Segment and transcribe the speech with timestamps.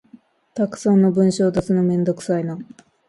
[0.55, 2.57] たくさんの文書出すのめんどくさいな